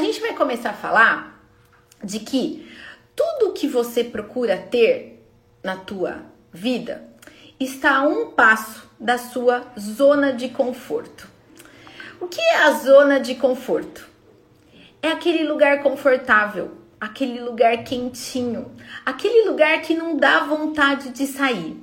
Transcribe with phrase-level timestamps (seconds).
[0.00, 1.44] A gente vai começar a falar
[2.02, 2.66] de que
[3.14, 5.22] tudo que você procura ter
[5.62, 7.04] na tua vida
[7.60, 11.28] está a um passo da sua zona de conforto.
[12.18, 14.08] O que é a zona de conforto?
[15.02, 18.74] É aquele lugar confortável, aquele lugar quentinho,
[19.04, 21.76] aquele lugar que não dá vontade de sair.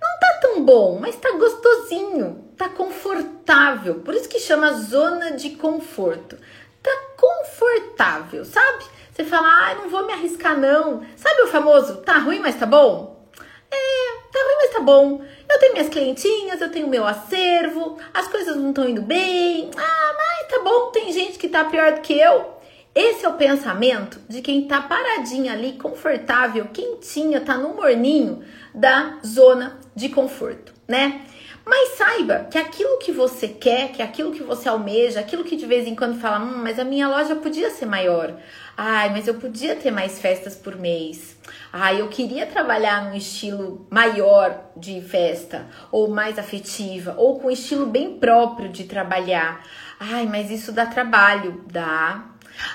[0.00, 4.00] Não tá tão bom, mas tá gostosinho, tá confortável.
[4.00, 6.36] Por isso que chama zona de conforto
[6.82, 8.84] tá confortável, sabe?
[9.12, 11.04] Você fala, ah, não vou me arriscar não.
[11.16, 13.26] Sabe o famoso, tá ruim, mas tá bom?
[13.70, 15.22] É, tá ruim, mas tá bom.
[15.48, 19.70] Eu tenho minhas clientinhas, eu tenho meu acervo, as coisas não estão indo bem.
[19.76, 22.52] Ah, mas tá bom, tem gente que tá pior do que eu.
[22.94, 28.44] Esse é o pensamento de quem tá paradinha ali, confortável, quentinha, tá no morninho
[28.74, 31.22] da zona de conforto, né?
[31.64, 35.66] Mas saiba que aquilo que você quer, que aquilo que você almeja, aquilo que de
[35.66, 38.34] vez em quando fala, hum, mas a minha loja podia ser maior.
[38.76, 41.36] Ai, mas eu podia ter mais festas por mês.
[41.72, 47.50] Ai, eu queria trabalhar num estilo maior de festa, ou mais afetiva, ou com um
[47.50, 49.64] estilo bem próprio de trabalhar.
[50.00, 51.64] Ai, mas isso dá trabalho.
[51.70, 52.24] Dá.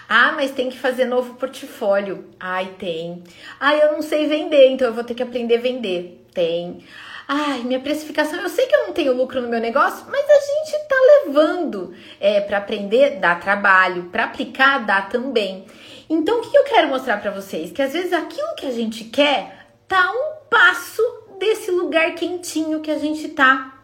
[0.07, 2.25] Ah, mas tem que fazer novo portfólio.
[2.39, 3.23] Ai, tem.
[3.59, 6.25] Ai, eu não sei vender, então eu vou ter que aprender a vender.
[6.33, 6.83] Tem.
[7.27, 10.39] Ai, minha precificação, eu sei que eu não tenho lucro no meu negócio, mas a
[10.39, 15.65] gente tá levando é, para aprender, dá trabalho, para aplicar, dá também.
[16.09, 17.71] Então, o que eu quero mostrar para vocês?
[17.71, 21.01] Que às vezes aquilo que a gente quer tá um passo
[21.37, 23.77] desse lugar quentinho que a gente tá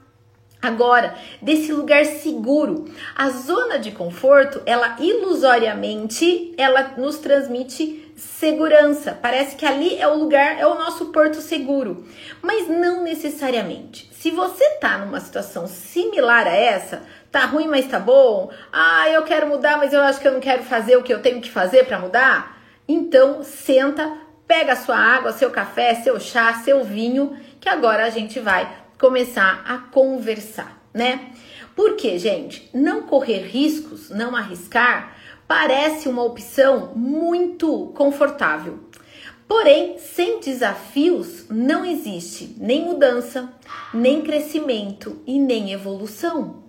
[0.63, 9.17] Agora, desse lugar seguro, a zona de conforto, ela ilusoriamente, ela nos transmite segurança.
[9.21, 12.05] Parece que ali é o lugar, é o nosso porto seguro,
[12.41, 14.09] mas não necessariamente.
[14.13, 18.51] Se você tá numa situação similar a essa, tá ruim, mas tá bom.
[18.71, 21.21] Ah, eu quero mudar, mas eu acho que eu não quero fazer o que eu
[21.21, 22.57] tenho que fazer para mudar.
[22.87, 24.17] Então, senta,
[24.47, 29.63] pega sua água, seu café, seu chá, seu vinho, que agora a gente vai começar
[29.65, 31.31] a conversar, né?
[31.75, 35.15] Porque, gente, não correr riscos, não arriscar,
[35.53, 38.79] parece uma opção muito confortável.
[39.47, 43.53] Porém, sem desafios não existe nem mudança,
[43.93, 46.63] nem crescimento e nem evolução.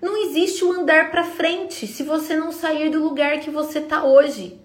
[0.00, 4.02] Não existe o andar para frente se você não sair do lugar que você está
[4.02, 4.58] hoje.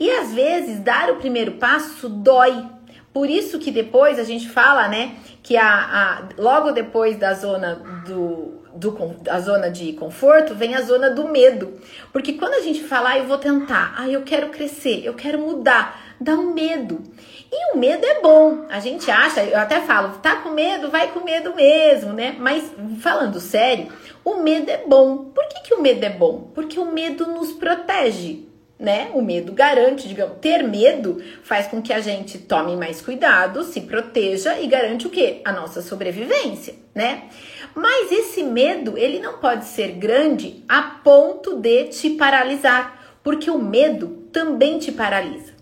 [0.00, 2.64] E às vezes dar o primeiro passo dói,
[3.12, 7.74] por isso que depois a gente fala, né, que a, a logo depois da zona
[8.06, 8.96] do, do
[9.28, 11.78] a zona de conforto vem a zona do medo.
[12.12, 15.38] Porque quando a gente fala, ah, eu vou tentar, ah, eu quero crescer, eu quero
[15.38, 17.02] mudar, dá um medo.
[17.50, 18.66] E o medo é bom.
[18.70, 22.34] A gente acha, eu até falo, tá com medo, vai com medo mesmo, né?
[22.38, 22.64] Mas
[23.00, 23.88] falando sério,
[24.24, 25.24] o medo é bom.
[25.34, 26.50] Por que, que o medo é bom?
[26.54, 28.51] Porque o medo nos protege
[28.82, 29.10] né?
[29.14, 33.82] O medo garante, digamos, ter medo faz com que a gente tome mais cuidado, se
[33.82, 35.40] proteja e garante o quê?
[35.44, 37.28] A nossa sobrevivência, né?
[37.76, 43.58] Mas esse medo, ele não pode ser grande a ponto de te paralisar, porque o
[43.58, 45.52] medo também te paralisa.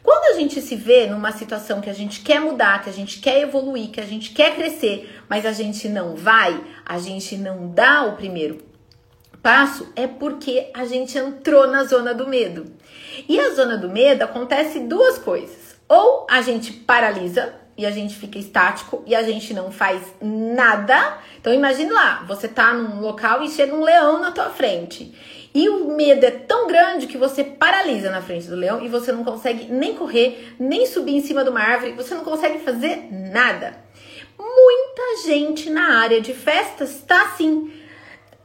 [0.00, 3.18] Quando a gente se vê numa situação que a gente quer mudar, que a gente
[3.18, 7.68] quer evoluir, que a gente quer crescer, mas a gente não vai, a gente não
[7.68, 8.67] dá o primeiro
[9.42, 12.66] passo é porque a gente entrou na zona do medo.
[13.28, 15.76] E a zona do medo acontece duas coisas.
[15.88, 21.18] Ou a gente paralisa e a gente fica estático e a gente não faz nada.
[21.40, 25.14] Então imagine lá, você tá num local e chega um leão na tua frente.
[25.54, 29.12] E o medo é tão grande que você paralisa na frente do leão e você
[29.12, 33.08] não consegue nem correr, nem subir em cima de uma árvore, você não consegue fazer
[33.10, 33.76] nada.
[34.38, 37.72] Muita gente na área de festas está assim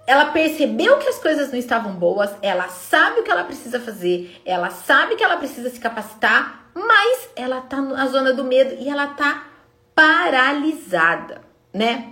[0.05, 4.41] ela percebeu que as coisas não estavam boas, ela sabe o que ela precisa fazer,
[4.45, 8.89] ela sabe que ela precisa se capacitar, mas ela tá na zona do medo e
[8.89, 9.47] ela tá
[9.95, 11.41] paralisada,
[11.73, 12.09] né?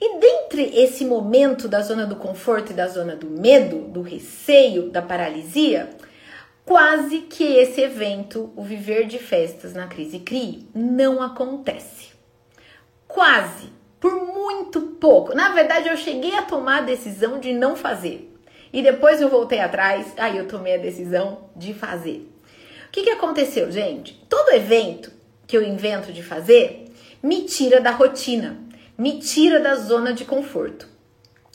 [0.00, 4.88] E dentre esse momento da zona do conforto e da zona do medo, do receio,
[4.88, 5.90] da paralisia,
[6.64, 12.12] quase que esse evento, o viver de festas na crise CRI, não acontece.
[13.06, 13.70] Quase
[14.00, 15.34] por muito pouco.
[15.34, 18.34] Na verdade, eu cheguei a tomar a decisão de não fazer.
[18.72, 22.28] E depois eu voltei atrás, aí eu tomei a decisão de fazer.
[22.86, 24.14] O que, que aconteceu, gente?
[24.28, 25.12] Todo evento
[25.46, 26.86] que eu invento de fazer
[27.22, 28.58] me tira da rotina,
[28.96, 30.88] me tira da zona de conforto.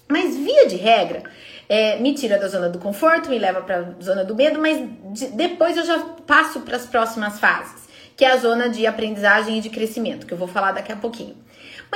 [0.08, 1.24] Mas via de regra,
[1.68, 4.78] é, me tira da zona do conforto, me leva para a zona do medo, mas
[5.14, 9.58] de, depois eu já passo para as próximas fases, que é a zona de aprendizagem
[9.58, 11.36] e de crescimento, que eu vou falar daqui a pouquinho.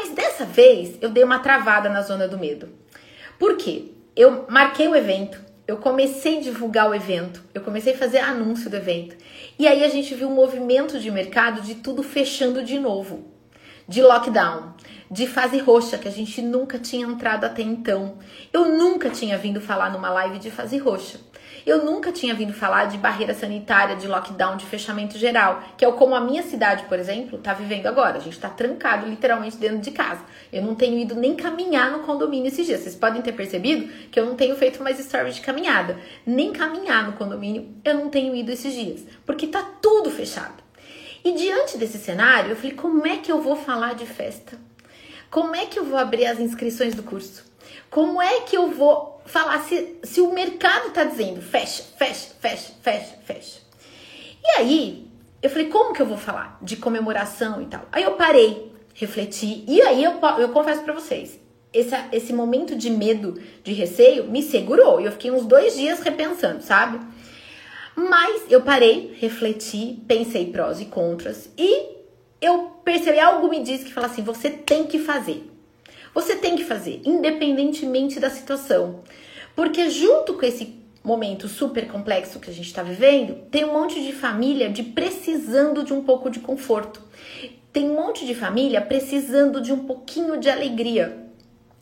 [0.02, 2.70] Mas dessa vez eu dei uma travada na zona do medo.
[3.38, 3.92] Por quê?
[4.16, 5.38] Eu marquei o evento,
[5.68, 9.18] eu comecei a divulgar o evento, eu comecei a fazer anúncio do evento.
[9.60, 13.26] E aí a gente viu um movimento de mercado de tudo fechando de novo,
[13.90, 14.74] de lockdown,
[15.12, 18.20] de fase roxa, que a gente nunca tinha entrado até então.
[18.54, 21.20] Eu nunca tinha vindo falar numa live de fase roxa.
[21.70, 25.88] Eu nunca tinha vindo falar de barreira sanitária, de lockdown, de fechamento geral, que é
[25.88, 28.18] o como a minha cidade, por exemplo, está vivendo agora.
[28.18, 30.26] A gente está trancado literalmente dentro de casa.
[30.52, 32.80] Eu não tenho ido nem caminhar no condomínio esses dias.
[32.80, 35.96] Vocês podem ter percebido que eu não tenho feito mais stories de caminhada.
[36.26, 40.64] Nem caminhar no condomínio eu não tenho ido esses dias, porque tá tudo fechado.
[41.24, 44.58] E diante desse cenário, eu falei: como é que eu vou falar de festa?
[45.30, 47.46] Como é que eu vou abrir as inscrições do curso?
[47.92, 52.74] Como é que eu vou falar se, se o mercado tá dizendo fecha, fecha, fecha,
[52.82, 53.60] fecha, fecha?
[54.44, 55.08] E aí,
[55.42, 57.88] eu falei, como que eu vou falar de comemoração e tal?
[57.92, 61.40] Aí eu parei, refleti, e aí eu, eu confesso para vocês,
[61.72, 65.00] esse, esse momento de medo, de receio, me segurou.
[65.00, 67.00] E eu fiquei uns dois dias repensando, sabe?
[67.96, 72.00] Mas eu parei, refleti, pensei prós e contras e
[72.42, 75.49] eu percebi algo me disse que fala assim: você tem que fazer.
[76.14, 79.02] Você tem que fazer, independentemente da situação.
[79.56, 84.02] Porque junto com esse momento super complexo que a gente está vivendo, tem um monte
[84.04, 87.02] de família de precisando de um pouco de conforto.
[87.72, 91.26] Tem um monte de família precisando de um pouquinho de alegria.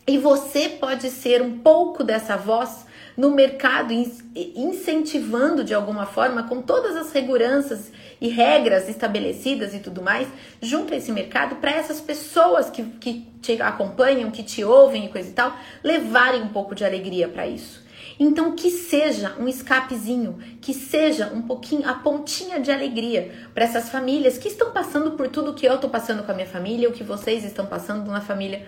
[0.07, 2.86] E você pode ser um pouco dessa voz
[3.17, 3.91] no mercado,
[4.35, 7.91] incentivando de alguma forma, com todas as seguranças
[8.21, 10.27] e regras estabelecidas e tudo mais,
[10.61, 15.09] junto a esse mercado, para essas pessoas que, que te acompanham, que te ouvem e
[15.09, 17.87] coisa e tal, levarem um pouco de alegria para isso.
[18.19, 23.89] Então, que seja um escapezinho, que seja um pouquinho, a pontinha de alegria para essas
[23.89, 26.93] famílias que estão passando por tudo que eu estou passando com a minha família, o
[26.93, 28.65] que vocês estão passando na família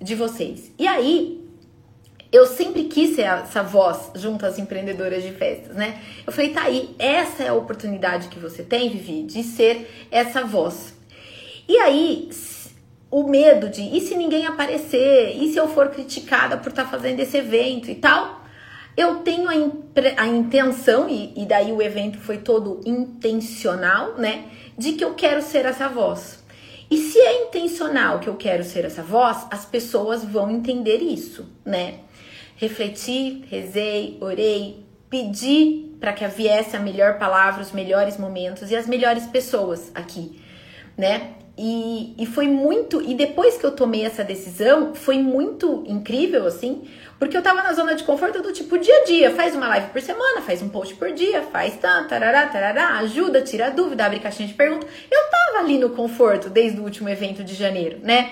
[0.00, 0.72] de vocês.
[0.78, 1.42] E aí,
[2.32, 6.00] eu sempre quis ser essa voz junto às empreendedoras de festas, né?
[6.26, 10.42] Eu falei, tá aí, essa é a oportunidade que você tem, Vivi, de ser essa
[10.42, 10.94] voz.
[11.68, 12.30] E aí,
[13.10, 15.36] o medo de, e se ninguém aparecer?
[15.36, 18.40] E se eu for criticada por estar tá fazendo esse evento e tal?
[18.96, 24.46] Eu tenho a, a intenção, e, e daí o evento foi todo intencional, né?
[24.76, 26.42] De que eu quero ser essa voz.
[26.90, 31.46] E se é intencional que eu quero ser essa voz, as pessoas vão entender isso,
[31.64, 32.00] né?
[32.62, 38.86] Refleti, rezei, orei, pedi para que viesse a melhor palavra, os melhores momentos e as
[38.86, 40.40] melhores pessoas aqui,
[40.96, 41.32] né?
[41.58, 43.02] E, e foi muito.
[43.02, 46.88] E depois que eu tomei essa decisão, foi muito incrível, assim,
[47.18, 49.30] porque eu tava na zona de conforto do tipo dia a dia.
[49.32, 53.42] Faz uma live por semana, faz um post por dia, faz tanto, tarará, tarará, ajuda,
[53.42, 54.88] tira dúvida, abre caixinha de perguntas.
[55.10, 58.30] Eu tava ali no conforto desde o último evento de janeiro, né?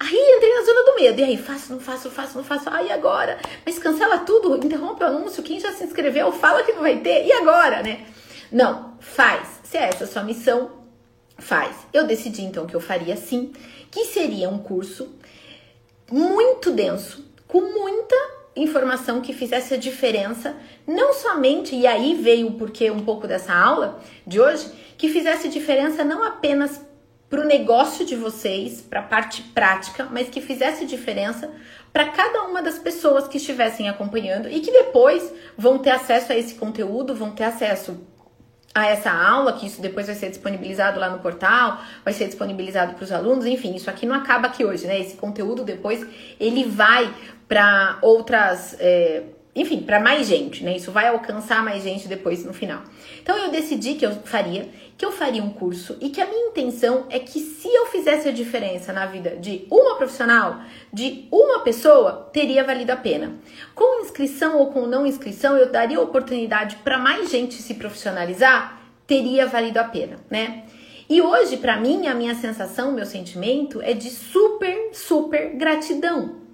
[0.00, 1.20] Aí entrei na zona do medo.
[1.20, 2.70] E aí, faço, não faço, faço, não faço.
[2.70, 3.38] Aí agora?
[3.66, 5.42] Mas cancela tudo, interrompe o anúncio.
[5.42, 7.26] Quem já se inscreveu, fala que não vai ter.
[7.26, 8.06] E agora, né?
[8.50, 9.60] Não, faz.
[9.64, 10.70] Se é essa a sua missão,
[11.36, 11.76] faz.
[11.92, 13.52] Eu decidi então que eu faria sim,
[13.90, 15.14] que seria um curso
[16.10, 18.16] muito denso, com muita
[18.56, 20.56] informação que fizesse a diferença,
[20.86, 25.48] não somente, e aí veio o porquê um pouco dessa aula de hoje, que fizesse
[25.48, 26.80] diferença não apenas
[27.28, 31.50] para o negócio de vocês, para a parte prática, mas que fizesse diferença
[31.92, 36.36] para cada uma das pessoas que estivessem acompanhando e que depois vão ter acesso a
[36.36, 37.98] esse conteúdo, vão ter acesso
[38.74, 42.94] a essa aula, que isso depois vai ser disponibilizado lá no portal, vai ser disponibilizado
[42.94, 45.00] para os alunos, enfim, isso aqui não acaba aqui hoje, né?
[45.00, 46.06] Esse conteúdo depois
[46.38, 47.12] ele vai
[47.48, 48.76] para outras.
[48.78, 49.22] É,
[49.60, 50.76] enfim, para mais gente, né?
[50.76, 52.82] Isso vai alcançar mais gente depois no final.
[53.20, 56.48] Então eu decidi que eu faria, que eu faria um curso e que a minha
[56.48, 60.60] intenção é que se eu fizesse a diferença na vida de uma profissional,
[60.92, 63.34] de uma pessoa, teria valido a pena.
[63.74, 69.46] Com inscrição ou com não inscrição, eu daria oportunidade para mais gente se profissionalizar, teria
[69.46, 70.64] valido a pena, né?
[71.10, 76.47] E hoje, para mim, a minha sensação, meu sentimento é de super, super gratidão,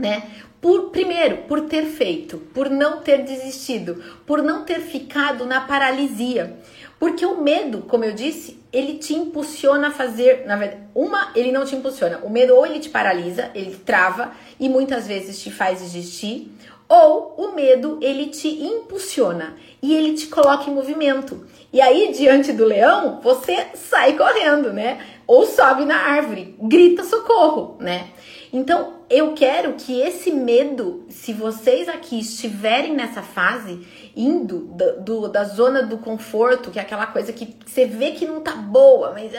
[0.00, 0.22] né?
[0.60, 6.58] Por, primeiro, por ter feito, por não ter desistido, por não ter ficado na paralisia.
[6.98, 11.50] Porque o medo, como eu disse, ele te impulsiona a fazer, na verdade, uma, ele
[11.50, 12.20] não te impulsiona.
[12.22, 16.52] O medo ou ele te paralisa, ele trava e muitas vezes te faz desistir,
[16.86, 21.46] ou o medo, ele te impulsiona e ele te coloca em movimento.
[21.72, 25.00] E aí, diante do leão, você sai correndo, né?
[25.24, 28.08] Ou sobe na árvore, grita socorro, né?
[28.52, 35.28] Então, eu quero que esse medo, se vocês aqui estiverem nessa fase, indo do, do,
[35.28, 39.12] da zona do conforto, que é aquela coisa que você vê que não tá boa,
[39.12, 39.30] mas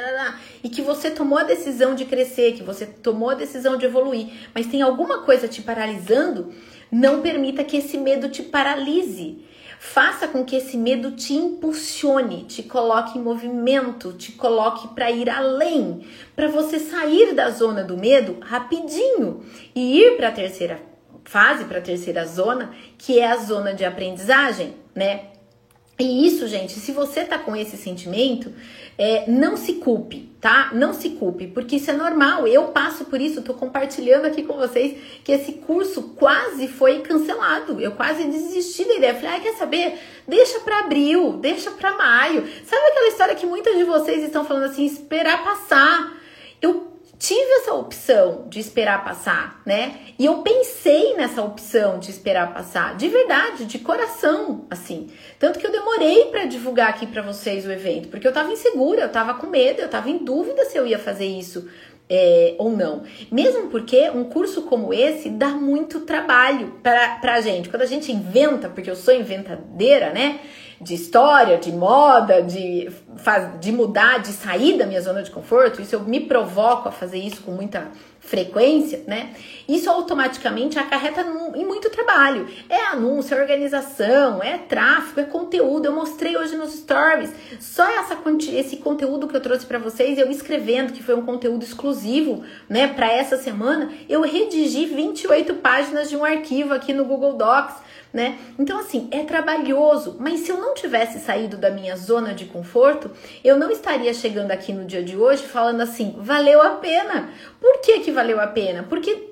[0.63, 4.27] e que você tomou a decisão de crescer, que você tomou a decisão de evoluir,
[4.56, 6.53] mas tem alguma coisa te paralisando,
[6.89, 9.39] não permita que esse medo te paralise.
[9.84, 15.28] Faça com que esse medo te impulsione, te coloque em movimento, te coloque para ir
[15.28, 20.80] além, para você sair da zona do medo rapidinho e ir para a terceira
[21.26, 25.30] fase, para a terceira zona, que é a zona de aprendizagem, né?
[25.98, 28.54] E isso, gente, se você tá com esse sentimento,
[29.03, 30.70] é, não se culpe, tá?
[30.74, 32.46] Não se culpe, porque isso é normal.
[32.46, 37.81] Eu passo por isso, tô compartilhando aqui com vocês que esse curso quase foi cancelado.
[37.81, 39.15] Eu quase desisti da ideia.
[39.15, 39.98] Falei, ah, quer saber?
[40.27, 42.48] Deixa para abril, deixa para maio.
[42.63, 46.15] Sabe aquela história que muitas de vocês estão falando assim, esperar passar?
[46.62, 46.90] Eu
[47.22, 50.00] tive essa opção de esperar passar, né?
[50.18, 55.08] E eu pensei nessa opção de esperar passar, de verdade, de coração, assim.
[55.38, 59.04] Tanto que eu demorei para divulgar aqui para vocês o evento, porque eu tava insegura,
[59.04, 61.70] eu tava com medo, eu tava em dúvida se eu ia fazer isso
[62.10, 63.04] é, ou não.
[63.32, 67.70] Mesmo porque um curso como esse dá muito trabalho pra, pra gente.
[67.70, 70.40] Quando a gente inventa, porque eu sou inventadeira, né?
[70.82, 72.90] De história, de moda, de,
[73.60, 77.20] de mudar, de sair da minha zona de conforto, isso eu me provoco a fazer
[77.20, 79.34] isso com muita frequência, né?
[79.68, 81.22] Isso automaticamente acarreta
[81.56, 82.48] em muito trabalho.
[82.70, 85.88] É anúncio, é organização, é tráfego, é conteúdo.
[85.88, 88.18] Eu mostrei hoje nos stories só essa,
[88.54, 92.88] esse conteúdo que eu trouxe para vocês, eu escrevendo, que foi um conteúdo exclusivo, né,
[92.88, 98.38] para essa semana, eu redigi 28 páginas de um arquivo aqui no Google Docs né?
[98.60, 103.12] Então, assim, é trabalhoso, mas se eu não tivesse saído da minha zona de conforto,
[103.44, 107.30] eu não estaria chegando aqui no dia de hoje falando assim, valeu a pena.
[107.60, 108.84] Por que que valeu a pena?
[108.84, 109.31] Porque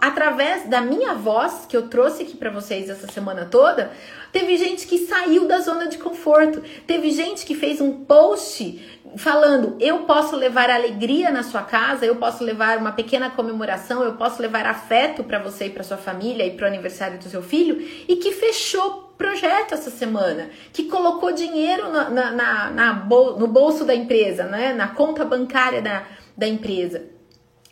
[0.00, 3.90] através da minha voz que eu trouxe aqui para vocês essa semana toda,
[4.32, 8.80] teve gente que saiu da zona de conforto, teve gente que fez um post
[9.16, 14.14] falando: eu posso levar alegria na sua casa, eu posso levar uma pequena comemoração, eu
[14.14, 17.42] posso levar afeto para você e para sua família e para o aniversário do seu
[17.42, 17.76] filho,
[18.08, 23.84] e que fechou projeto essa semana, que colocou dinheiro na, na, na, na no bolso
[23.84, 26.04] da empresa, né, na conta bancária da,
[26.36, 27.12] da empresa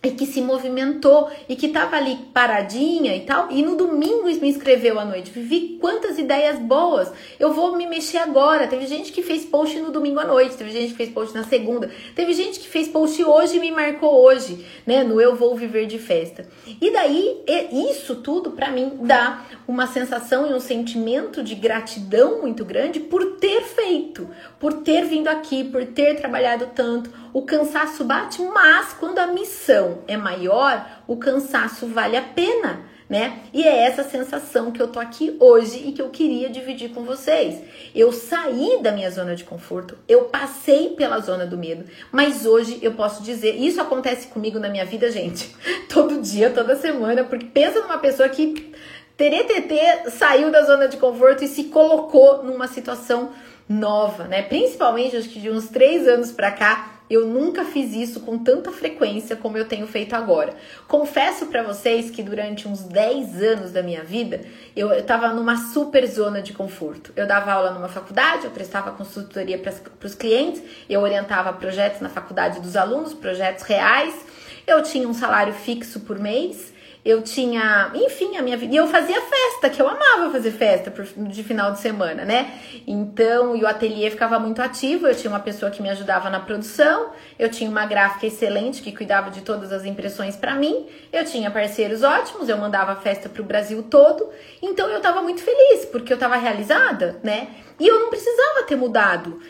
[0.02, 3.50] e que se movimentou e que estava ali paradinha e tal.
[3.50, 5.30] E no domingo me inscreveu à noite.
[5.30, 7.12] Vivi quantas ideias boas.
[7.38, 8.66] Eu vou me mexer agora.
[8.66, 11.44] Teve gente que fez post no domingo à noite, teve gente que fez post na
[11.44, 15.02] segunda, teve gente que fez post hoje e me marcou hoje, né?
[15.02, 16.48] No Eu Vou Viver de Festa.
[16.80, 17.42] E daí,
[17.90, 23.36] isso tudo para mim dá uma sensação e um sentimento de gratidão muito grande por
[23.36, 24.28] ter feito,
[24.58, 27.10] por ter vindo aqui, por ter trabalhado tanto.
[27.32, 33.40] O cansaço bate, mas quando a missão é maior, o cansaço vale a pena, né?
[33.52, 37.04] E é essa sensação que eu tô aqui hoje e que eu queria dividir com
[37.04, 37.60] vocês.
[37.94, 42.78] Eu saí da minha zona de conforto, eu passei pela zona do medo, mas hoje
[42.82, 45.54] eu posso dizer, isso acontece comigo na minha vida, gente,
[45.88, 48.72] todo dia, toda semana, porque pensa numa pessoa que
[49.16, 53.30] TTT saiu da zona de conforto e se colocou numa situação
[53.68, 54.42] nova, né?
[54.42, 58.70] Principalmente acho que de uns três anos para cá, eu nunca fiz isso com tanta
[58.70, 60.54] frequência como eu tenho feito agora.
[60.86, 64.42] Confesso para vocês que durante uns 10 anos da minha vida,
[64.76, 67.12] eu estava numa super zona de conforto.
[67.16, 69.74] Eu dava aula numa faculdade, eu prestava consultoria para
[70.06, 74.14] os clientes, eu orientava projetos na faculdade dos alunos, projetos reais.
[74.64, 76.72] Eu tinha um salário fixo por mês
[77.04, 78.74] eu tinha, enfim, a minha vida.
[78.74, 82.52] E eu fazia festa, que eu amava fazer festa de final de semana, né?
[82.86, 85.06] Então, e o ateliê ficava muito ativo.
[85.06, 88.92] Eu tinha uma pessoa que me ajudava na produção, eu tinha uma gráfica excelente que
[88.92, 93.42] cuidava de todas as impressões para mim, eu tinha parceiros ótimos, eu mandava festa para
[93.42, 94.28] o Brasil todo.
[94.60, 97.48] Então, eu tava muito feliz, porque eu tava realizada, né?
[97.78, 99.40] E eu não precisava ter mudado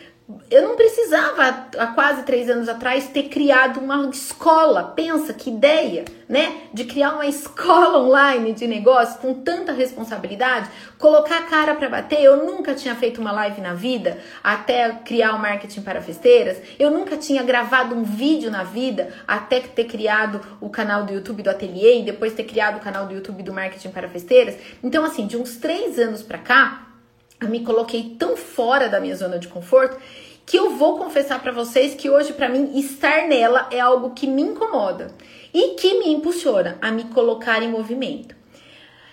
[0.50, 4.84] eu não precisava, há quase três anos atrás, ter criado uma escola.
[4.84, 6.62] Pensa que ideia, né?
[6.72, 10.68] De criar uma escola online de negócio com tanta responsabilidade,
[10.98, 12.22] colocar a cara para bater.
[12.22, 16.58] Eu nunca tinha feito uma live na vida até criar o marketing para festeiras.
[16.78, 21.42] Eu nunca tinha gravado um vídeo na vida até ter criado o canal do YouTube
[21.42, 24.56] do Ateliê e depois ter criado o canal do YouTube do marketing para festeiras.
[24.82, 26.89] Então, assim, de uns três anos para cá,
[27.40, 29.96] eu me coloquei tão fora da minha zona de conforto
[30.44, 34.26] que eu vou confessar para vocês que hoje para mim estar nela é algo que
[34.26, 35.14] me incomoda
[35.54, 38.34] e que me impulsiona a me colocar em movimento.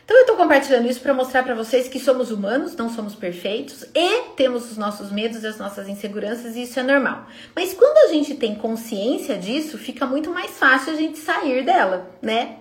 [0.03, 3.83] Então eu tô compartilhando isso para mostrar para vocês que somos humanos, não somos perfeitos
[3.93, 7.27] e temos os nossos medos e as nossas inseguranças e isso é normal.
[7.53, 12.09] Mas quando a gente tem consciência disso, fica muito mais fácil a gente sair dela,
[12.21, 12.59] né?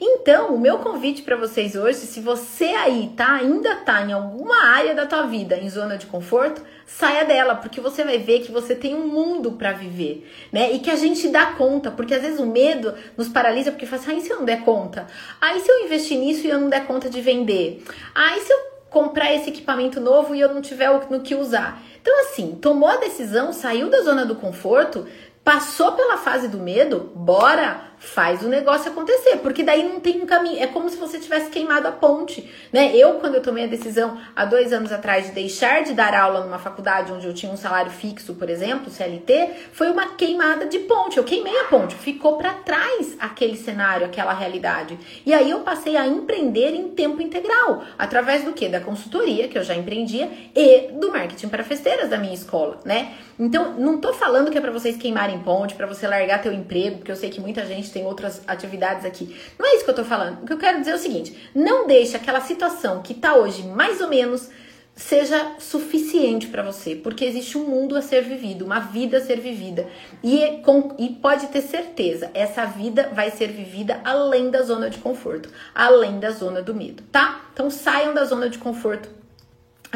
[0.00, 4.64] Então, o meu convite para vocês hoje, se você aí tá ainda tá em alguma
[4.64, 8.52] área da tua vida em zona de conforto, saia dela, porque você vai ver que
[8.52, 10.72] você tem um mundo para viver, né?
[10.72, 14.02] E que a gente dá conta, porque às vezes o medo nos paralisa porque fala
[14.02, 15.06] assim: "Ah, se eu não der conta?
[15.40, 17.82] Ah, e se eu investir nisso e eu não der conta de vender?
[18.14, 21.82] Ah, e se eu comprar esse equipamento novo e eu não tiver no que usar?"
[22.04, 25.06] Então, assim, tomou a decisão, saiu da zona do conforto,
[25.44, 30.26] passou pela fase do medo, bora faz o negócio acontecer, porque daí não tem um
[30.26, 32.94] caminho, é como se você tivesse queimado a ponte, né?
[32.94, 36.44] Eu, quando eu tomei a decisão há dois anos atrás de deixar de dar aula
[36.44, 40.80] numa faculdade onde eu tinha um salário fixo, por exemplo, CLT, foi uma queimada de
[40.80, 44.98] ponte, eu queimei a ponte, ficou para trás aquele cenário, aquela realidade.
[45.24, 48.68] E aí eu passei a empreender em tempo integral, através do que?
[48.68, 53.14] Da consultoria, que eu já empreendia, e do marketing para festeiras da minha escola, né?
[53.38, 56.98] Então, não tô falando que é para vocês queimarem ponte, para você largar teu emprego,
[56.98, 59.36] porque eu sei que muita gente tem outras atividades aqui.
[59.58, 60.42] Não é isso que eu tô falando.
[60.42, 63.62] O que eu quero dizer é o seguinte: não deixe aquela situação que tá hoje
[63.62, 64.48] mais ou menos
[64.96, 69.40] seja suficiente para você, porque existe um mundo a ser vivido, uma vida a ser
[69.40, 69.88] vivida.
[70.22, 74.88] E, é com, e pode ter certeza, essa vida vai ser vivida além da zona
[74.88, 77.46] de conforto, além da zona do medo, tá?
[77.52, 79.08] Então saiam da zona de conforto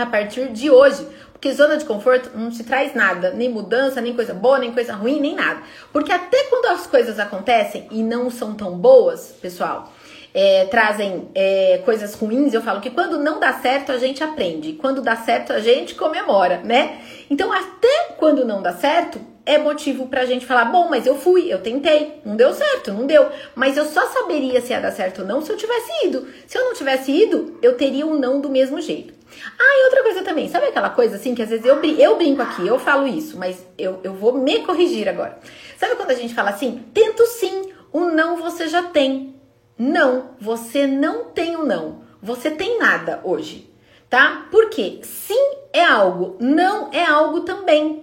[0.02, 1.06] a partir de hoje.
[1.38, 4.92] Porque zona de conforto não te traz nada, nem mudança, nem coisa boa, nem coisa
[4.92, 5.62] ruim, nem nada.
[5.92, 9.92] Porque até quando as coisas acontecem e não são tão boas, pessoal,
[10.34, 14.72] é, trazem é, coisas ruins, eu falo que quando não dá certo a gente aprende,
[14.72, 16.98] quando dá certo a gente comemora, né?
[17.30, 21.52] Então, até quando não dá certo, é motivo pra gente falar: bom, mas eu fui,
[21.52, 23.28] eu tentei, não deu certo, não deu.
[23.54, 26.26] Mas eu só saberia se ia dar certo ou não se eu tivesse ido.
[26.48, 29.17] Se eu não tivesse ido, eu teria um não do mesmo jeito.
[29.58, 32.42] Ah, e outra coisa também, sabe aquela coisa assim que às vezes eu, eu brinco
[32.42, 35.38] aqui, eu falo isso, mas eu, eu vou me corrigir agora.
[35.76, 39.34] Sabe quando a gente fala assim, tento sim, o não você já tem.
[39.78, 42.02] Não, você não tem o não.
[42.20, 43.72] Você tem nada hoje,
[44.10, 44.46] tá?
[44.50, 48.02] Porque sim é algo, não é algo também.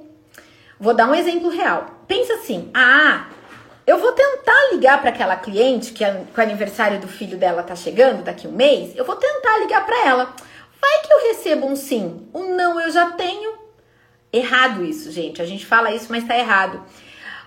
[0.80, 2.04] Vou dar um exemplo real.
[2.08, 3.28] Pensa assim: ah,
[3.86, 7.76] eu vou tentar ligar para aquela cliente que, que o aniversário do filho dela tá
[7.76, 8.96] chegando daqui um mês.
[8.96, 10.36] Eu vou tentar ligar para ela.
[10.86, 12.30] Vai que eu recebo um sim.
[12.32, 13.58] Um não eu já tenho.
[14.32, 15.42] Errado isso, gente.
[15.42, 16.86] A gente fala isso, mas tá errado.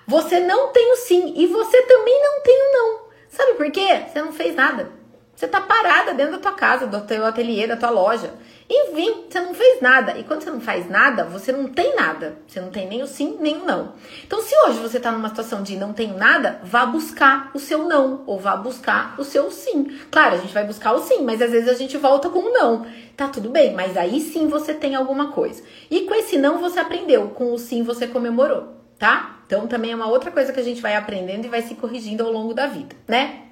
[0.08, 3.00] Você não tem o sim e você também não tem o não.
[3.28, 4.02] Sabe por quê?
[4.08, 4.90] Você não fez nada.
[5.38, 8.34] Você tá parada dentro da tua casa, do teu ateliê, da tua loja.
[8.68, 10.18] Enfim, você não fez nada.
[10.18, 12.38] E quando você não faz nada, você não tem nada.
[12.44, 13.92] Você não tem nem o sim, nem o não.
[14.26, 17.84] Então, se hoje você está numa situação de não tenho nada, vá buscar o seu
[17.84, 18.24] não.
[18.26, 19.96] Ou vá buscar o seu sim.
[20.10, 22.52] Claro, a gente vai buscar o sim, mas às vezes a gente volta com o
[22.52, 22.84] não.
[23.16, 25.62] Tá tudo bem, mas aí sim você tem alguma coisa.
[25.88, 29.38] E com esse não você aprendeu, com o sim você comemorou, tá?
[29.46, 32.24] Então também é uma outra coisa que a gente vai aprendendo e vai se corrigindo
[32.24, 33.47] ao longo da vida, né?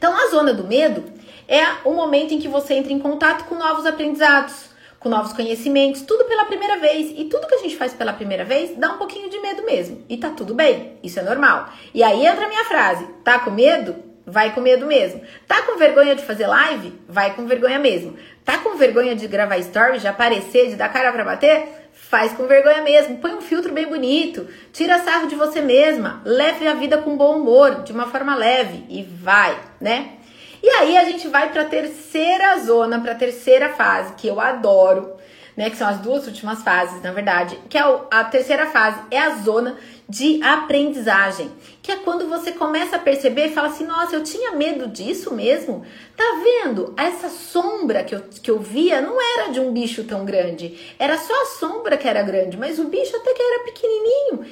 [0.00, 1.04] Então, a zona do medo
[1.46, 6.00] é o momento em que você entra em contato com novos aprendizados, com novos conhecimentos,
[6.00, 7.12] tudo pela primeira vez.
[7.18, 10.02] E tudo que a gente faz pela primeira vez dá um pouquinho de medo mesmo.
[10.08, 11.68] E tá tudo bem, isso é normal.
[11.92, 13.94] E aí entra a minha frase: tá com medo?
[14.24, 15.20] Vai com medo mesmo.
[15.46, 16.98] Tá com vergonha de fazer live?
[17.06, 18.16] Vai com vergonha mesmo.
[18.42, 21.79] Tá com vergonha de gravar story, de aparecer, de dar cara para bater?
[22.10, 23.18] Faz com vergonha mesmo.
[23.18, 24.48] Põe um filtro bem bonito.
[24.72, 26.20] Tira sarro de você mesma.
[26.24, 30.14] Leve a vida com bom humor, de uma forma leve e vai, né?
[30.60, 34.40] E aí a gente vai para a terceira zona, para a terceira fase, que eu
[34.40, 35.12] adoro,
[35.56, 35.70] né?
[35.70, 37.56] Que são as duas últimas fases, na verdade.
[37.68, 39.76] Que é a terceira fase, é a zona
[40.10, 41.48] de aprendizagem,
[41.80, 45.32] que é quando você começa a perceber e fala assim: nossa, eu tinha medo disso
[45.32, 45.86] mesmo.
[46.16, 46.92] Tá vendo?
[46.96, 51.16] Essa sombra que eu, que eu via não era de um bicho tão grande, era
[51.16, 54.44] só a sombra que era grande, mas o bicho até que era pequenininho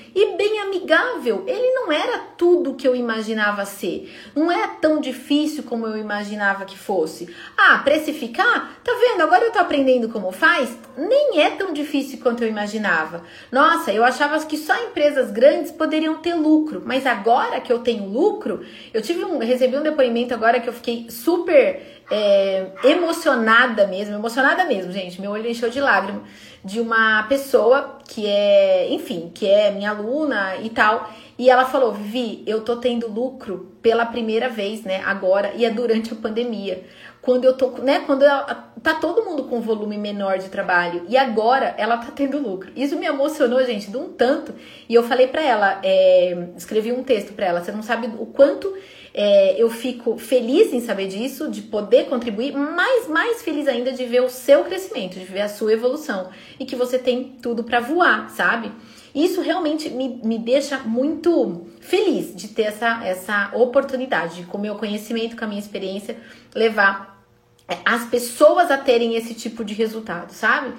[0.89, 1.45] amigável.
[1.47, 6.65] Ele não era tudo que eu imaginava ser, não é tão difícil como eu imaginava
[6.65, 7.35] que fosse.
[7.57, 8.79] Ah, precificar?
[8.83, 9.23] Tá vendo?
[9.23, 13.23] Agora eu tô aprendendo como faz, nem é tão difícil quanto eu imaginava.
[13.53, 18.09] Nossa, eu achava que só empresas grandes poderiam ter lucro, mas agora que eu tenho
[18.09, 24.15] lucro, eu tive um, recebi um depoimento agora que eu fiquei super é, emocionada mesmo,
[24.15, 26.23] emocionada mesmo, gente, meu olho encheu de lágrima,
[26.65, 31.93] de uma pessoa que é, enfim, que é minha aluna e tal, e ela falou,
[31.93, 36.85] Vivi, eu tô tendo lucro pela primeira vez, né, agora, e é durante a pandemia.
[37.21, 41.17] quando eu tô, né, quando ela, tá todo mundo com volume menor de trabalho e
[41.17, 42.71] agora ela tá tendo lucro.
[42.75, 44.55] Isso me emocionou, gente, de um tanto.
[44.89, 48.27] E eu falei para ela, é, escrevi um texto para ela, você não sabe o
[48.27, 48.73] quanto
[49.21, 54.05] é, eu fico feliz em saber disso, de poder contribuir, mas mais feliz ainda de
[54.05, 57.81] ver o seu crescimento, de ver a sua evolução e que você tem tudo para
[57.81, 58.71] voar, sabe?
[59.13, 64.61] Isso realmente me, me deixa muito feliz de ter essa, essa oportunidade de, com o
[64.61, 66.17] meu conhecimento, com a minha experiência,
[66.55, 67.21] levar
[67.67, 70.75] é, as pessoas a terem esse tipo de resultado, sabe?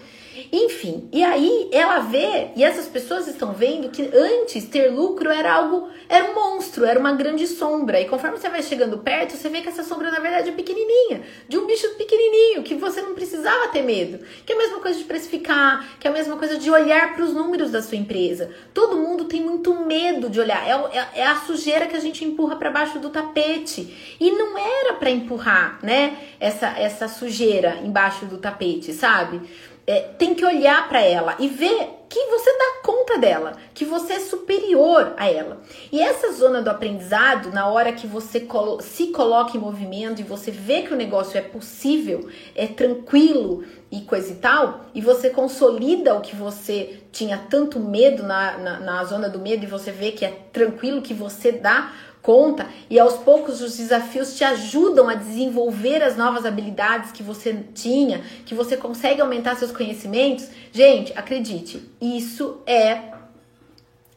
[0.51, 5.53] Enfim, e aí ela vê, e essas pessoas estão vendo que antes ter lucro era
[5.53, 7.99] algo, era um monstro, era uma grande sombra.
[7.99, 11.21] E conforme você vai chegando perto, você vê que essa sombra na verdade é pequenininha,
[11.47, 14.19] de um bicho pequenininho, que você não precisava ter medo.
[14.45, 17.23] Que é a mesma coisa de precificar, que é a mesma coisa de olhar para
[17.23, 18.51] os números da sua empresa.
[18.73, 22.23] Todo mundo tem muito medo de olhar, é, é, é a sujeira que a gente
[22.23, 24.15] empurra para baixo do tapete.
[24.19, 29.41] E não era para empurrar, né, essa, essa sujeira embaixo do tapete, sabe?
[29.89, 34.13] É, tem que olhar para ela e ver que você dá conta dela, que você
[34.13, 35.61] é superior a ela.
[35.91, 40.23] E essa zona do aprendizado, na hora que você colo se coloca em movimento e
[40.23, 45.31] você vê que o negócio é possível, é tranquilo e coisa e tal, e você
[45.31, 49.91] consolida o que você tinha tanto medo na, na, na zona do medo e você
[49.91, 55.07] vê que é tranquilo, que você dá conta e aos poucos os desafios te ajudam
[55.07, 60.47] a desenvolver as novas habilidades que você tinha, que você consegue aumentar seus conhecimentos.
[60.71, 63.13] Gente, acredite, isso é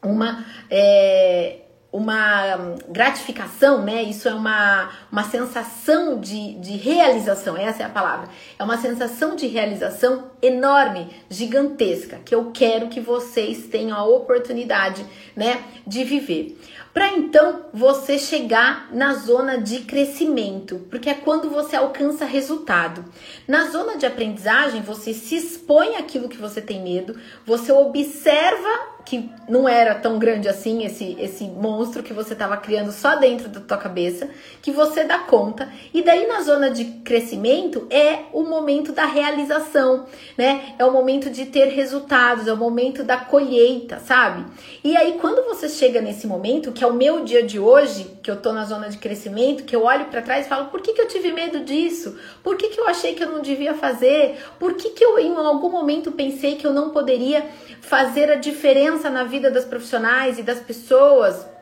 [0.03, 1.59] uma é,
[1.93, 4.01] uma gratificação, né?
[4.01, 8.29] Isso é uma, uma sensação de, de realização, essa é a palavra.
[8.57, 15.05] É uma sensação de realização enorme, gigantesca, que eu quero que vocês tenham a oportunidade,
[15.35, 16.57] né, de viver
[16.93, 23.03] para então você chegar na zona de crescimento, porque é quando você alcança resultado.
[23.47, 29.29] Na zona de aprendizagem, você se expõe àquilo que você tem medo, você observa que
[29.49, 33.59] não era tão grande assim esse esse monstro que você estava criando só dentro da
[33.59, 34.29] tua cabeça,
[34.61, 35.69] que você dá conta.
[35.93, 40.05] E daí na zona de crescimento é o momento da realização,
[40.37, 40.75] né?
[40.77, 44.45] É o momento de ter resultados, é o momento da colheita, sabe?
[44.83, 48.31] E aí quando você chega nesse momento, que é o meu dia de hoje, que
[48.31, 50.93] eu tô na zona de crescimento, que eu olho para trás e falo: "Por que
[50.93, 52.17] que eu tive medo disso?
[52.43, 54.37] Por que que eu achei que eu não devia fazer?
[54.59, 57.45] Por que que eu em algum momento pensei que eu não poderia
[57.83, 61.52] fazer a diferença na vida das profissionais e das pessoas.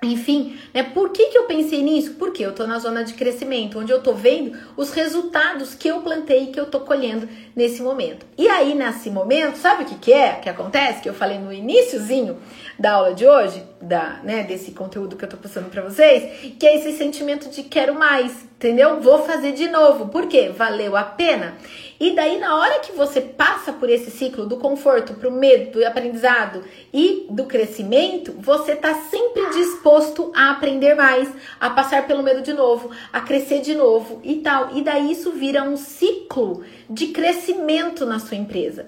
[0.00, 0.84] Enfim, né?
[0.84, 2.14] Por que, que eu pensei nisso?
[2.14, 6.00] Porque eu tô na zona de crescimento, onde eu tô vendo os resultados que eu
[6.02, 8.24] plantei e que eu tô colhendo nesse momento.
[8.36, 11.02] E aí, nesse momento, sabe o que, que é que acontece?
[11.02, 12.38] Que eu falei no iníciozinho
[12.78, 16.66] da aula de hoje, da, né, desse conteúdo que eu tô passando para vocês, que
[16.66, 19.00] é esse sentimento de quero mais, entendeu?
[19.00, 20.08] Vou fazer de novo.
[20.08, 20.50] Por quê?
[20.54, 21.56] Valeu a pena.
[22.00, 25.72] E daí, na hora que você passa por esse ciclo do conforto para o medo,
[25.72, 26.62] do aprendizado
[26.92, 31.28] e do crescimento, você tá sempre disposto a aprender mais,
[31.60, 34.76] a passar pelo medo de novo, a crescer de novo e tal.
[34.76, 38.86] E daí isso vira um ciclo de crescimento na sua empresa,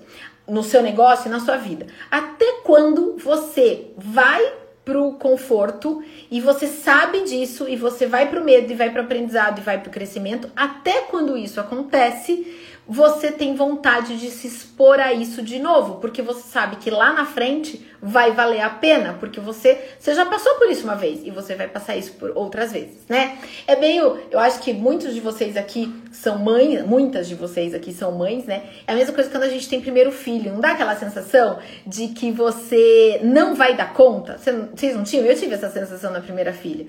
[0.48, 1.86] no seu negócio e na sua vida.
[2.10, 4.59] Até quando você vai
[4.90, 9.60] pro conforto e você sabe disso e você vai pro medo e vai pro aprendizado
[9.60, 12.44] e vai pro crescimento, até quando isso acontece,
[12.92, 17.12] você tem vontade de se expor a isso de novo, porque você sabe que lá
[17.12, 21.24] na frente vai valer a pena, porque você, você já passou por isso uma vez
[21.24, 23.38] e você vai passar isso por outras vezes, né?
[23.64, 27.92] É meio, eu acho que muitos de vocês aqui são mães, muitas de vocês aqui
[27.92, 28.64] são mães, né?
[28.88, 32.08] É a mesma coisa quando a gente tem primeiro filho, não dá aquela sensação de
[32.08, 34.36] que você não vai dar conta?
[34.36, 35.24] Vocês não tinham?
[35.24, 36.86] Eu tive essa sensação na primeira filha.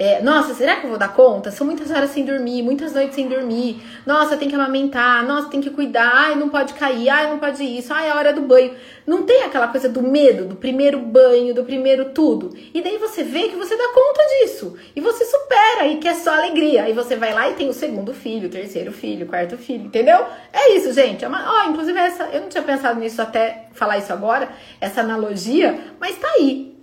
[0.00, 1.50] É, nossa, será que eu vou dar conta?
[1.50, 3.82] São muitas horas sem dormir, muitas noites sem dormir.
[4.06, 6.12] Nossa, tem que amamentar, nossa, tem que cuidar.
[6.14, 8.76] Ai, não pode cair, ai, não pode isso, ai, é a hora do banho.
[9.04, 12.56] Não tem aquela coisa do medo, do primeiro banho, do primeiro tudo.
[12.72, 14.76] E daí você vê que você dá conta disso.
[14.94, 16.84] E você supera e que é só alegria.
[16.84, 19.86] Aí você vai lá e tem o segundo filho, o terceiro filho, o quarto filho,
[19.86, 20.24] entendeu?
[20.52, 21.24] É isso, gente.
[21.24, 24.48] É uma, ó, inclusive essa, eu não tinha pensado nisso até falar isso agora,
[24.80, 26.77] essa analogia, mas tá aí.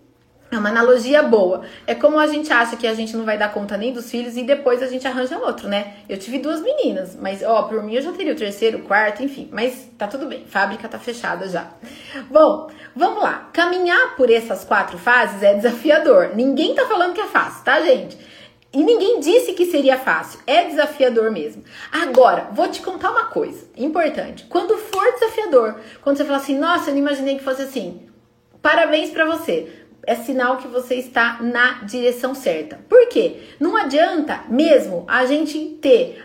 [0.51, 1.63] É uma analogia boa.
[1.87, 4.37] É como a gente acha que a gente não vai dar conta nem dos filhos
[4.37, 5.95] e depois a gente arranja outro, né?
[6.07, 9.23] Eu tive duas meninas, mas ó, por mim eu já teria o terceiro, o quarto,
[9.23, 9.49] enfim.
[9.51, 11.67] Mas tá tudo bem, fábrica tá fechada já.
[12.29, 13.49] Bom, vamos lá.
[13.51, 16.31] Caminhar por essas quatro fases é desafiador.
[16.35, 18.17] Ninguém tá falando que é fácil, tá, gente?
[18.71, 20.39] E ninguém disse que seria fácil.
[20.45, 21.63] É desafiador mesmo.
[21.91, 24.45] Agora, vou te contar uma coisa importante.
[24.45, 28.01] Quando for desafiador, quando você falar assim, nossa, eu não imaginei que fosse assim.
[28.61, 32.79] Parabéns para você é sinal que você está na direção certa.
[32.87, 33.37] Por quê?
[33.59, 36.23] Não adianta mesmo a gente ter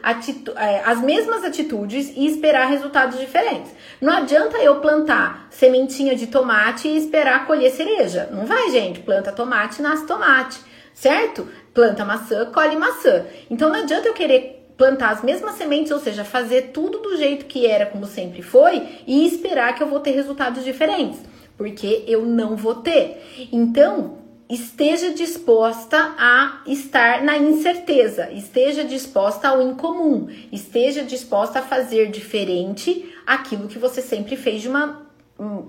[0.57, 3.73] é, as mesmas atitudes e esperar resultados diferentes.
[4.01, 8.29] Não adianta eu plantar sementinha de tomate e esperar colher cereja.
[8.31, 9.01] Não vai, gente.
[9.01, 10.61] Planta tomate, nasce tomate,
[10.93, 11.49] certo?
[11.73, 13.25] Planta maçã, colhe maçã.
[13.51, 17.45] Então não adianta eu querer plantar as mesmas sementes, ou seja, fazer tudo do jeito
[17.45, 21.21] que era, como sempre foi, e esperar que eu vou ter resultados diferentes
[21.61, 23.23] porque eu não vou ter.
[23.53, 24.17] Então,
[24.49, 33.15] esteja disposta a estar na incerteza, esteja disposta ao incomum, esteja disposta a fazer diferente
[33.27, 35.11] aquilo que você sempre fez de uma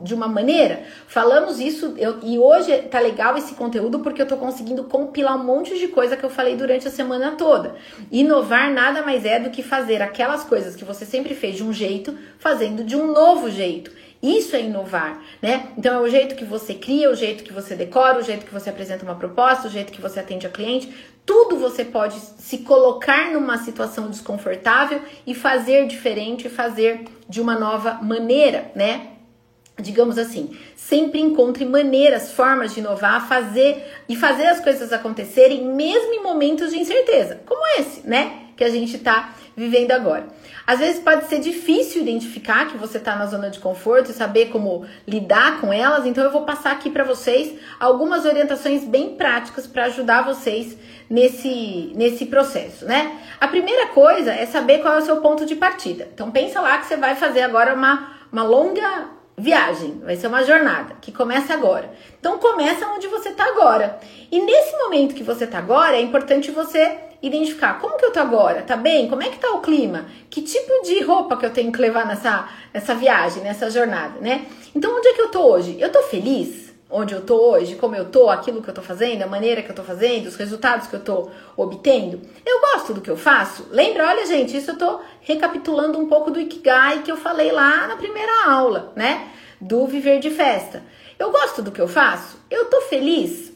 [0.03, 0.83] de uma maneira.
[1.07, 5.45] Falamos isso eu, e hoje tá legal esse conteúdo porque eu tô conseguindo compilar um
[5.45, 7.75] monte de coisa que eu falei durante a semana toda.
[8.11, 11.71] Inovar nada mais é do que fazer aquelas coisas que você sempre fez de um
[11.71, 13.91] jeito, fazendo de um novo jeito.
[14.21, 15.69] Isso é inovar, né?
[15.75, 18.53] Então é o jeito que você cria, o jeito que você decora, o jeito que
[18.53, 20.93] você apresenta uma proposta, o jeito que você atende a cliente.
[21.25, 27.93] Tudo você pode se colocar numa situação desconfortável e fazer diferente, fazer de uma nova
[27.93, 29.07] maneira, né?
[29.79, 36.13] Digamos assim, sempre encontre maneiras, formas de inovar, fazer e fazer as coisas acontecerem, mesmo
[36.13, 38.49] em momentos de incerteza, como esse, né?
[38.61, 40.27] Que a gente tá vivendo agora.
[40.67, 44.49] Às vezes pode ser difícil identificar que você está na zona de conforto e saber
[44.49, 49.65] como lidar com elas, então eu vou passar aqui para vocês algumas orientações bem práticas
[49.65, 50.77] para ajudar vocês
[51.09, 53.19] nesse, nesse processo, né?
[53.39, 56.07] A primeira coisa é saber qual é o seu ponto de partida.
[56.13, 60.43] Então pensa lá que você vai fazer agora uma, uma longa viagem, vai ser uma
[60.43, 61.91] jornada que começa agora.
[62.19, 63.99] Então começa onde você está agora.
[64.31, 68.19] E nesse momento que você está agora, é importante você identificar como que eu tô
[68.19, 69.07] agora, tá bem?
[69.07, 70.07] Como é que tá o clima?
[70.29, 74.45] Que tipo de roupa que eu tenho que levar nessa, nessa viagem, nessa jornada, né?
[74.75, 75.77] Então, onde é que eu tô hoje?
[75.79, 76.71] Eu tô feliz?
[76.89, 79.71] Onde eu tô hoje, como eu tô, aquilo que eu tô fazendo, a maneira que
[79.71, 82.19] eu tô fazendo, os resultados que eu tô obtendo.
[82.45, 83.67] Eu gosto do que eu faço?
[83.71, 87.87] Lembra, olha, gente, isso eu tô recapitulando um pouco do Ikigai que eu falei lá
[87.87, 89.29] na primeira aula, né?
[89.61, 90.83] Do viver de festa.
[91.17, 92.37] Eu gosto do que eu faço?
[92.49, 93.51] Eu tô feliz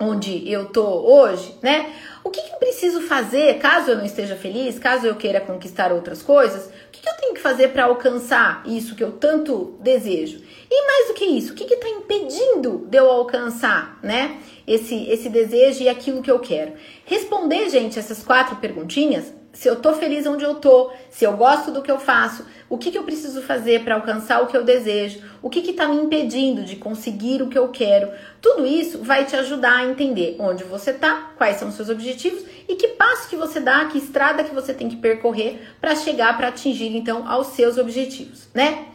[0.00, 1.94] onde eu tô hoje, né?
[2.22, 5.90] O que, que, eu preciso fazer caso eu não esteja feliz, caso eu queira conquistar
[5.90, 6.66] outras coisas?
[6.66, 10.42] O que, que eu tenho que fazer para alcançar isso que eu tanto desejo?
[10.70, 14.38] E mais do que isso, o que está impedindo de eu alcançar, né?
[14.66, 16.74] Esse, esse desejo e aquilo que eu quero.
[17.06, 21.70] Responder, gente, essas quatro perguntinhas se eu tô feliz onde eu tô, se eu gosto
[21.70, 24.62] do que eu faço, o que, que eu preciso fazer para alcançar o que eu
[24.62, 28.10] desejo, o que está me impedindo de conseguir o que eu quero.
[28.40, 32.44] Tudo isso vai te ajudar a entender onde você tá, quais são os seus objetivos
[32.68, 36.36] e que passo que você dá, que estrada que você tem que percorrer para chegar
[36.36, 38.86] para atingir então aos seus objetivos, né?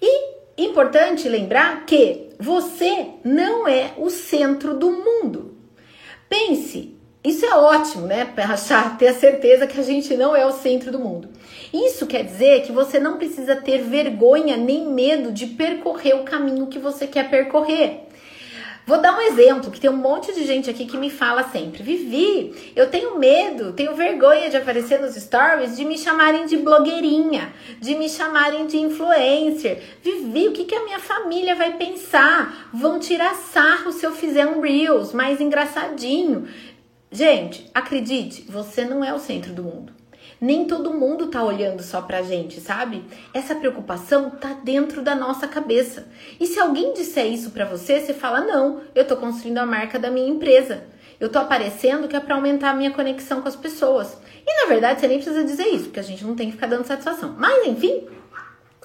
[0.00, 5.56] E importante lembrar que você não é o centro do mundo.
[6.28, 8.24] Pense isso é ótimo, né?
[8.24, 11.28] Para achar, ter a certeza que a gente não é o centro do mundo.
[11.72, 16.66] Isso quer dizer que você não precisa ter vergonha nem medo de percorrer o caminho
[16.66, 18.08] que você quer percorrer.
[18.86, 21.82] Vou dar um exemplo, que tem um monte de gente aqui que me fala sempre:
[21.82, 27.52] Vivi, eu tenho medo, tenho vergonha de aparecer nos stories, de me chamarem de blogueirinha,
[27.78, 29.80] de me chamarem de influencer.
[30.02, 32.68] Vivi, o que, que a minha família vai pensar?
[32.72, 36.48] Vão tirar sarro se eu fizer um Reels mais engraçadinho.
[37.12, 39.92] Gente, acredite, você não é o centro do mundo.
[40.40, 43.04] Nem todo mundo tá olhando só pra gente, sabe?
[43.34, 46.06] Essa preocupação tá dentro da nossa cabeça.
[46.38, 49.98] E se alguém disser isso pra você, você fala: "Não, eu tô construindo a marca
[49.98, 50.84] da minha empresa.
[51.18, 54.16] Eu tô aparecendo que é para aumentar a minha conexão com as pessoas".
[54.46, 56.68] E na verdade, você nem precisa dizer isso, porque a gente não tem que ficar
[56.68, 57.34] dando satisfação.
[57.36, 58.06] Mas enfim,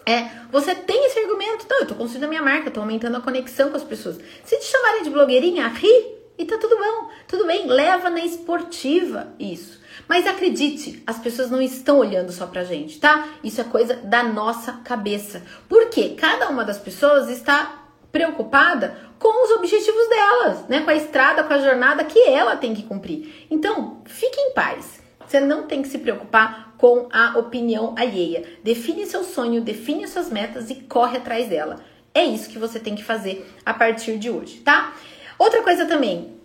[0.04, 3.22] é, você tem esse argumento, não, eu tô construindo a minha marca, tô aumentando a
[3.22, 4.20] conexão com as pessoas.
[4.44, 9.34] Se te chamarem de blogueirinha, ri, e tá tudo bom, tudo bem, leva na esportiva
[9.40, 9.80] isso.
[10.08, 13.30] Mas acredite, as pessoas não estão olhando só pra gente, tá?
[13.44, 15.42] Isso é coisa da nossa cabeça.
[15.70, 20.82] Porque cada uma das pessoas está preocupada com os objetivos delas, né?
[20.82, 23.48] Com a estrada, com a jornada que ela tem que cumprir.
[23.50, 25.02] Então, fique em paz.
[25.26, 28.44] Você não tem que se preocupar com a opinião alheia.
[28.64, 31.80] Define seu sonho, define suas metas e corre atrás dela.
[32.14, 34.94] É isso que você tem que fazer a partir de hoje, tá?
[35.38, 36.36] Outra coisa também,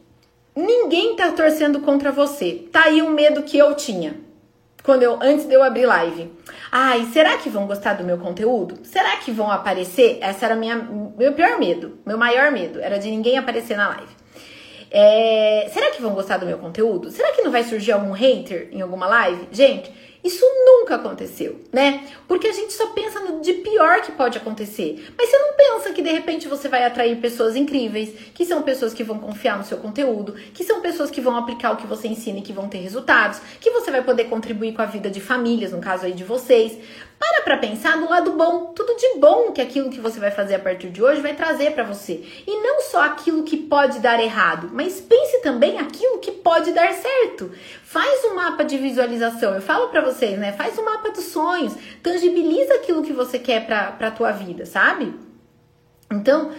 [0.55, 2.67] ninguém tá torcendo contra você.
[2.73, 4.15] Tá aí um medo que eu tinha
[4.83, 6.33] quando eu antes de eu abrir live.
[6.73, 8.79] Ai, será que vão gostar do meu conteúdo?
[8.83, 10.19] Será que vão aparecer?
[10.21, 10.77] Essa era minha
[11.17, 14.21] meu pior medo, meu maior medo era de ninguém aparecer na live.
[14.91, 17.11] É, será que vão gostar do meu conteúdo?
[17.11, 19.49] Será que não vai surgir algum hater em alguma live?
[19.53, 19.93] Gente,
[20.23, 22.07] Isso nunca aconteceu, né?
[22.29, 25.13] Porque a gente só pensa no de pior que pode acontecer.
[25.17, 28.93] Mas você não pensa que de repente você vai atrair pessoas incríveis, que são pessoas
[28.93, 32.07] que vão confiar no seu conteúdo, que são pessoas que vão aplicar o que você
[32.07, 35.21] ensina e que vão ter resultados, que você vai poder contribuir com a vida de
[35.21, 36.79] famílias, no caso aí de vocês.
[37.21, 40.55] Para pra pensar no lado bom, tudo de bom que aquilo que você vai fazer
[40.55, 42.25] a partir de hoje vai trazer para você.
[42.47, 46.91] E não só aquilo que pode dar errado, mas pense também aquilo que pode dar
[46.95, 47.53] certo.
[47.85, 49.55] Faz um mapa de visualização.
[49.55, 50.53] Eu falo para vocês, né?
[50.53, 55.15] Faz um mapa dos sonhos, tangibiliza aquilo que você quer para para tua vida, sabe?
[56.11, 56.51] Então,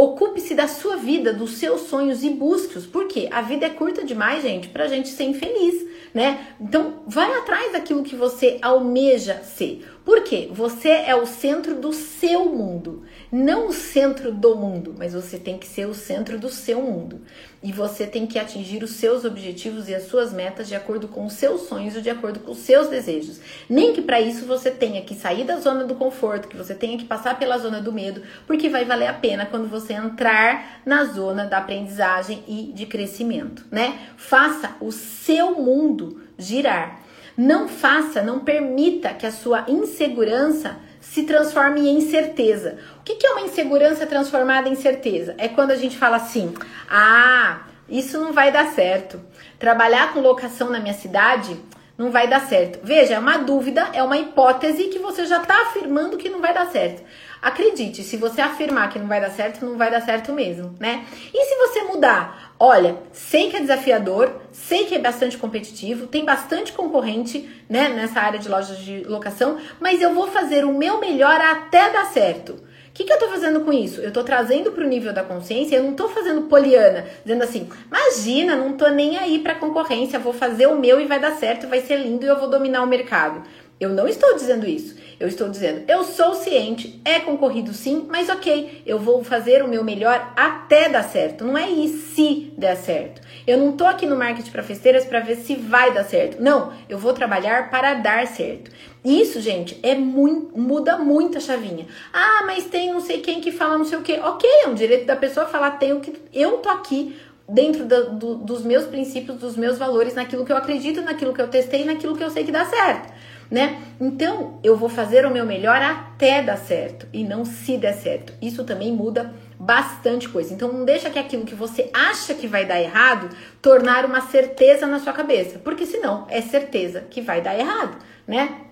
[0.00, 2.86] Ocupe-se da sua vida, dos seus sonhos e busque-os.
[2.86, 5.84] Porque a vida é curta demais, gente, pra gente ser infeliz,
[6.14, 6.54] né?
[6.60, 9.84] Então, vai atrás daquilo que você almeja ser.
[10.08, 10.48] Por quê?
[10.50, 15.58] Você é o centro do seu mundo, não o centro do mundo, mas você tem
[15.58, 17.20] que ser o centro do seu mundo.
[17.62, 21.26] E você tem que atingir os seus objetivos e as suas metas de acordo com
[21.26, 23.38] os seus sonhos e de acordo com os seus desejos.
[23.68, 26.96] Nem que para isso você tenha que sair da zona do conforto, que você tenha
[26.96, 31.04] que passar pela zona do medo, porque vai valer a pena quando você entrar na
[31.04, 34.08] zona da aprendizagem e de crescimento, né?
[34.16, 37.06] Faça o seu mundo girar.
[37.38, 42.78] Não faça, não permita que a sua insegurança se transforme em certeza.
[42.98, 45.36] O que é uma insegurança transformada em certeza?
[45.38, 46.52] É quando a gente fala assim:
[46.90, 49.20] ah, isso não vai dar certo.
[49.56, 51.56] Trabalhar com locação na minha cidade
[51.96, 52.80] não vai dar certo.
[52.82, 56.52] Veja, é uma dúvida, é uma hipótese que você já está afirmando que não vai
[56.52, 57.04] dar certo.
[57.40, 61.04] Acredite, se você afirmar que não vai dar certo, não vai dar certo mesmo, né?
[61.32, 62.47] E se você mudar?
[62.60, 68.20] Olha, sei que é desafiador, sei que é bastante competitivo, tem bastante concorrente, né, nessa
[68.20, 72.54] área de lojas de locação, mas eu vou fazer o meu melhor até dar certo.
[72.54, 74.00] O que, que eu tô fazendo com isso?
[74.00, 78.56] Eu tô trazendo pro nível da consciência, eu não tô fazendo poliana, dizendo assim, imagina,
[78.56, 81.80] não tô nem aí pra concorrência, vou fazer o meu e vai dar certo, vai
[81.80, 83.44] ser lindo e eu vou dominar o mercado.
[83.80, 84.96] Eu não estou dizendo isso.
[85.20, 89.68] Eu estou dizendo, eu sou ciente, é concorrido sim, mas ok, eu vou fazer o
[89.68, 91.44] meu melhor até dar certo.
[91.44, 93.20] Não é e se der certo.
[93.44, 96.40] Eu não tô aqui no marketing para festeiras para ver se vai dar certo.
[96.40, 98.70] Não, eu vou trabalhar para dar certo.
[99.04, 101.86] Isso, gente, é muito, muda muito a chavinha.
[102.12, 104.12] Ah, mas tem não sei quem que fala não sei o que.
[104.20, 106.14] Ok, é um direito da pessoa falar, tenho que.
[106.32, 107.16] Eu tô aqui
[107.48, 111.42] dentro do, do, dos meus princípios, dos meus valores, naquilo que eu acredito, naquilo que
[111.42, 113.17] eu testei, naquilo que eu sei que dá certo
[113.50, 113.80] né?
[114.00, 118.32] Então, eu vou fazer o meu melhor até dar certo e não se der certo.
[118.40, 120.52] Isso também muda bastante coisa.
[120.52, 124.86] Então, não deixa que aquilo que você acha que vai dar errado tornar uma certeza
[124.86, 128.62] na sua cabeça, porque senão é certeza que vai dar errado, né?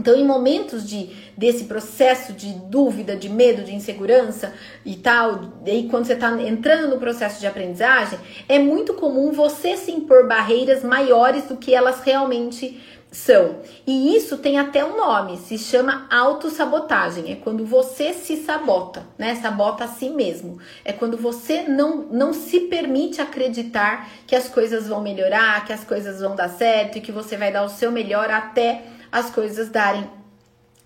[0.00, 4.54] Então, em momentos de desse processo de dúvida, de medo, de insegurança
[4.84, 9.76] e tal, e quando você está entrando no processo de aprendizagem, é muito comum você
[9.76, 13.60] se impor barreiras maiores do que elas realmente são.
[13.86, 17.32] E isso tem até um nome, se chama autossabotagem.
[17.32, 19.34] É quando você se sabota, né?
[19.36, 20.58] Sabota a si mesmo.
[20.84, 25.84] É quando você não, não se permite acreditar que as coisas vão melhorar, que as
[25.84, 29.68] coisas vão dar certo e que você vai dar o seu melhor até as coisas
[29.68, 30.08] darem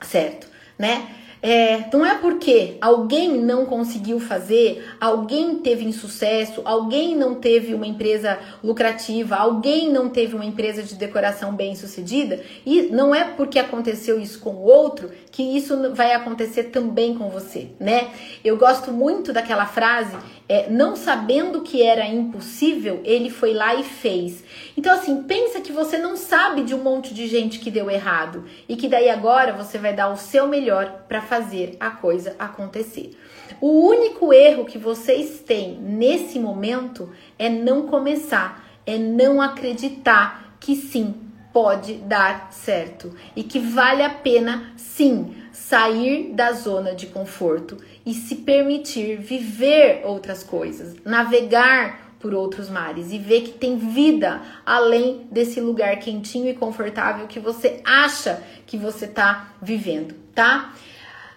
[0.00, 1.23] certo, né?
[1.46, 7.87] É, não é porque alguém não conseguiu fazer, alguém teve insucesso, alguém não teve uma
[7.87, 13.59] empresa lucrativa, alguém não teve uma empresa de decoração bem sucedida, e não é porque
[13.59, 18.09] aconteceu isso com o outro que isso vai acontecer também com você, né?
[18.42, 20.16] Eu gosto muito daquela frase,
[20.48, 24.44] é, não sabendo que era impossível, ele foi lá e fez.
[24.76, 28.44] Então, assim, pensa que você não sabe de um monte de gente que deu errado
[28.68, 33.12] e que daí agora você vai dar o seu melhor para fazer a coisa acontecer.
[33.61, 40.76] O único erro que vocês têm nesse momento é não começar, é não acreditar que
[40.76, 41.14] sim,
[41.54, 48.12] pode dar certo e que vale a pena sim sair da zona de conforto e
[48.12, 55.28] se permitir viver outras coisas, navegar por outros mares e ver que tem vida além
[55.30, 60.74] desse lugar quentinho e confortável que você acha que você está vivendo, tá?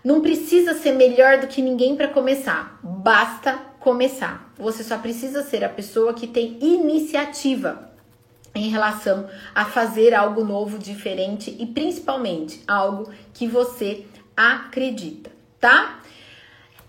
[0.04, 4.52] Não precisa ser melhor do que ninguém para começar, basta começar.
[4.58, 7.88] Você só precisa ser a pessoa que tem iniciativa
[8.58, 16.00] em relação a fazer algo novo, diferente e principalmente algo que você acredita, tá?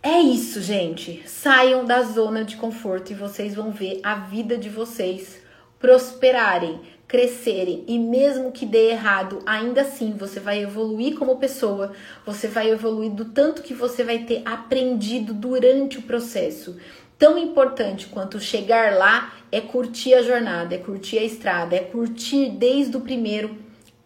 [0.02, 1.22] É isso, gente.
[1.26, 5.42] Saiam da zona de conforto e vocês vão ver a vida de vocês
[5.78, 11.92] prosperarem, crescerem e mesmo que dê errado, ainda assim você vai evoluir como pessoa,
[12.26, 16.76] você vai evoluir do tanto que você vai ter aprendido durante o processo
[17.18, 22.50] tão importante quanto chegar lá é curtir a jornada, é curtir a estrada, é curtir
[22.50, 23.56] desde o primeiro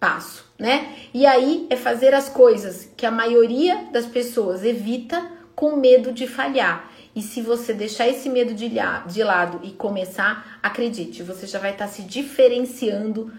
[0.01, 0.97] passo, né?
[1.13, 6.27] E aí é fazer as coisas que a maioria das pessoas evita com medo de
[6.27, 6.91] falhar.
[7.15, 11.87] E se você deixar esse medo de, lado e começar, acredite, você já vai estar
[11.87, 13.31] se diferenciando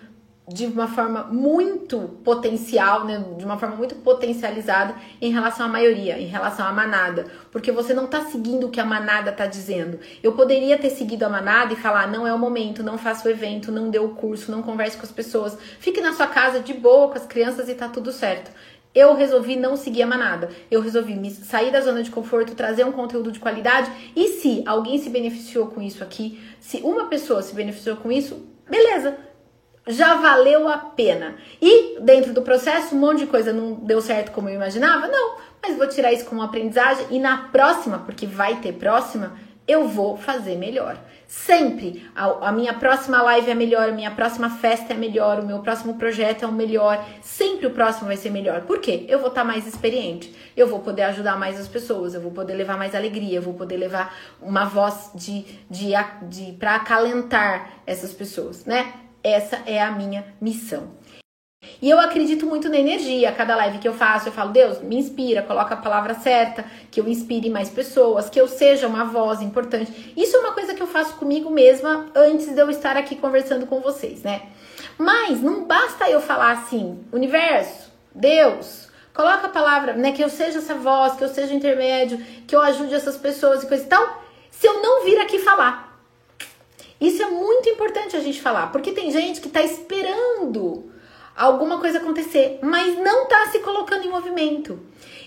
[0.48, 6.20] de uma forma muito potencial, né, de uma forma muito potencializada em relação à maioria,
[6.20, 10.00] em relação à manada, porque você não está seguindo o que a manada está dizendo.
[10.22, 13.32] Eu poderia ter seguido a manada e falar: não é o momento, não faça o
[13.32, 16.74] evento, não dê o curso, não converse com as pessoas, fique na sua casa de
[16.74, 18.52] boa com as crianças e tá tudo certo.
[18.94, 20.50] Eu resolvi não seguir a manada.
[20.70, 23.90] Eu resolvi me sair da zona de conforto, trazer um conteúdo de qualidade.
[24.16, 28.46] E se alguém se beneficiou com isso aqui, se uma pessoa se beneficiou com isso,
[28.70, 29.18] beleza
[29.94, 31.36] já valeu a pena.
[31.62, 35.08] E dentro do processo, um monte de coisa não deu certo como eu imaginava?
[35.08, 39.34] Não, mas vou tirar isso como aprendizagem e na próxima, porque vai ter próxima,
[39.68, 40.98] eu vou fazer melhor.
[41.26, 45.46] Sempre a, a, minha próxima live é melhor, a minha próxima festa é melhor, o
[45.46, 47.04] meu próximo projeto é o melhor.
[47.22, 48.62] Sempre o próximo vai ser melhor.
[48.62, 49.06] Por quê?
[49.08, 52.32] Eu vou estar tá mais experiente, eu vou poder ajudar mais as pessoas, eu vou
[52.32, 57.70] poder levar mais alegria, eu vou poder levar uma voz de, de, de, para acalentar
[57.88, 58.94] essas pessoas, né?
[59.24, 60.92] Essa é a minha missão.
[61.82, 63.32] E eu acredito muito na energia.
[63.32, 67.00] Cada live que eu faço, eu falo, Deus, me inspira, coloca a palavra certa, que
[67.00, 70.14] eu inspire mais pessoas, que eu seja uma voz importante.
[70.16, 73.66] Isso é uma coisa que eu faço comigo mesma antes de eu estar aqui conversando
[73.66, 74.44] com vocês, né?
[74.98, 80.12] Mas não basta eu falar assim, universo, Deus, coloca a palavra, né?
[80.12, 83.68] Que eu seja essa voz, que eu seja intermédio, que eu ajude essas pessoas e
[83.68, 84.24] coisa e tal.
[84.52, 85.93] Se eu não vir aqui falar,
[87.04, 90.92] isso é muito importante a gente falar, porque tem gente que está esperando
[91.36, 94.80] alguma coisa acontecer, mas não está se colocando em movimento.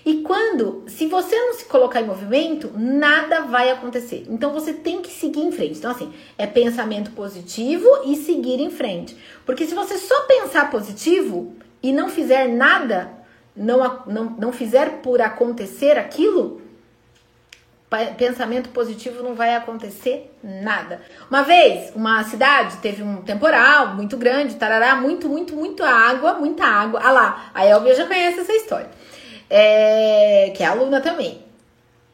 [0.05, 4.25] E quando, se você não se colocar em movimento, nada vai acontecer.
[4.29, 5.79] Então você tem que seguir em frente.
[5.79, 9.17] Então, assim, é pensamento positivo e seguir em frente.
[9.45, 13.11] Porque se você só pensar positivo e não fizer nada,
[13.55, 16.63] não, não, não fizer por acontecer aquilo,
[18.19, 21.01] pensamento positivo não vai acontecer nada.
[21.31, 26.65] Uma vez, uma cidade teve um temporal muito grande, tarará, muito, muito, muito água, muita
[26.65, 27.01] água.
[27.03, 28.91] Ah lá, a Elvia já conhece essa história,
[29.49, 31.45] é, que é aluna também.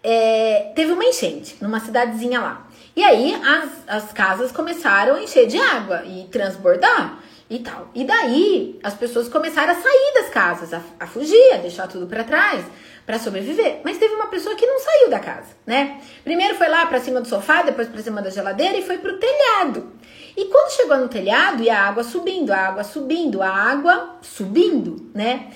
[0.03, 2.67] É, teve uma enchente numa cidadezinha lá.
[2.95, 3.71] E aí as,
[4.05, 7.19] as casas começaram a encher de água e transbordar
[7.53, 7.91] e tal.
[7.95, 12.07] E daí as pessoas começaram a sair das casas, a, a fugir, a deixar tudo
[12.07, 12.65] para trás
[13.05, 13.81] para sobreviver.
[13.85, 16.01] Mas teve uma pessoa que não saiu da casa, né?
[16.25, 19.19] Primeiro foi lá para cima do sofá, depois para cima da geladeira e foi pro
[19.19, 19.93] telhado.
[20.35, 25.11] E quando chegou no telhado e a água subindo, a água subindo, a água subindo,
[25.15, 25.53] né?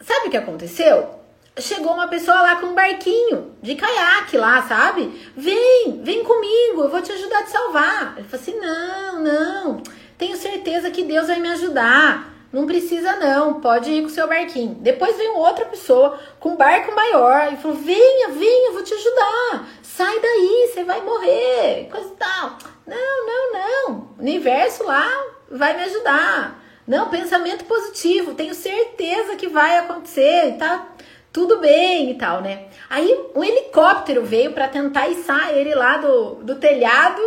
[0.00, 1.18] Sabe o que aconteceu?
[1.58, 5.20] Chegou uma pessoa lá com um barquinho de caiaque lá, sabe?
[5.36, 8.14] Vem, vem comigo, eu vou te ajudar a te salvar.
[8.16, 9.82] Ele falou assim: não, não,
[10.20, 12.30] tenho certeza que Deus vai me ajudar.
[12.52, 14.74] Não precisa não, pode ir com o seu barquinho.
[14.74, 19.66] Depois veio outra pessoa com um barco maior e falou: venha, venha, vou te ajudar.
[19.82, 22.58] Sai daí, você vai morrer, coisa e tal.
[22.86, 24.08] Não, não, não.
[24.18, 25.08] O universo lá
[25.50, 26.62] vai me ajudar.
[26.86, 30.88] Não, pensamento positivo, tenho certeza que vai acontecer, tá
[31.32, 32.66] tudo bem e tal, né?
[32.90, 37.22] Aí um helicóptero veio para tentar içar ele lá do, do telhado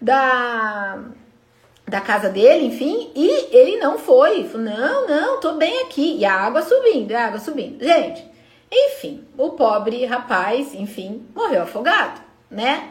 [0.00, 1.04] da
[1.92, 4.44] da casa dele, enfim, e ele não foi.
[4.44, 6.16] Falou, não, não, tô bem aqui.
[6.16, 7.84] E a água subindo, a água subindo.
[7.84, 8.24] Gente,
[8.72, 12.18] enfim, o pobre rapaz, enfim, morreu afogado,
[12.50, 12.88] né?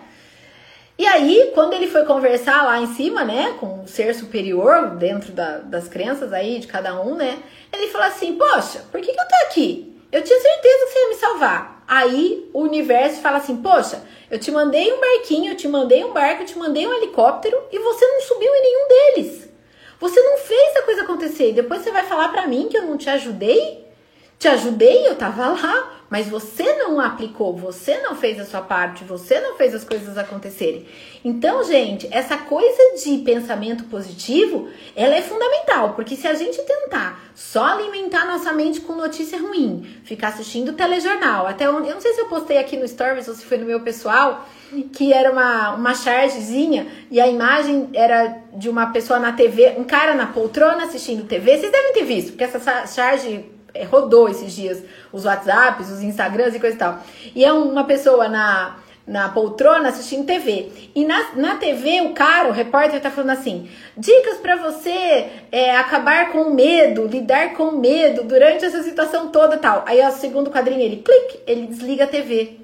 [1.00, 5.32] E aí, quando ele foi conversar lá em cima, né, com o ser superior, dentro
[5.32, 7.40] da, das crenças aí de cada um, né,
[7.74, 10.00] ele falou assim: Poxa, por que, que eu tô aqui?
[10.12, 11.81] Eu tinha certeza que você ia me salvar.
[11.92, 16.14] Aí o universo fala assim: Poxa, eu te mandei um barquinho, eu te mandei um
[16.14, 19.50] barco, eu te mandei um helicóptero e você não subiu em nenhum deles.
[20.00, 21.50] Você não fez a coisa acontecer.
[21.50, 23.91] E depois você vai falar para mim que eu não te ajudei?
[24.42, 29.04] Te ajudei, eu tava lá, mas você não aplicou, você não fez a sua parte,
[29.04, 30.88] você não fez as coisas acontecerem.
[31.24, 37.24] Então, gente, essa coisa de pensamento positivo, ela é fundamental, porque se a gente tentar
[37.36, 42.14] só alimentar nossa mente com notícia ruim, ficar assistindo telejornal, até onde, eu não sei
[42.14, 44.50] se eu postei aqui no Stories ou se foi no meu pessoal,
[44.92, 49.84] que era uma, uma chargezinha e a imagem era de uma pessoa na TV, um
[49.84, 51.60] cara na poltrona assistindo TV.
[51.60, 56.60] Vocês devem ter visto, porque essa charge rodou esses dias os WhatsApps, os Instagrams e
[56.60, 57.00] coisa e tal.
[57.36, 60.70] E é uma pessoa na, na poltrona assistindo TV.
[60.96, 65.76] E na, na TV, o cara, o repórter, tá falando assim: dicas para você é,
[65.76, 69.84] acabar com o medo, lidar com o medo durante essa situação toda tal.
[69.86, 72.58] Aí, o segundo quadrinho, ele clique, ele desliga a TV.